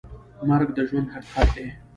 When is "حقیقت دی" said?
1.13-1.67